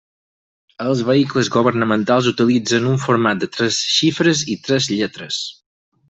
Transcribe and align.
Els 0.85 1.01
vehicles 1.09 1.49
governamentals 1.57 2.29
utilitzen 2.33 2.87
un 2.95 2.99
format 3.05 3.43
de 3.47 3.53
tres 3.59 3.81
xifres 3.97 4.41
i 4.55 4.61
tres 4.69 4.89
lletres. 4.99 5.39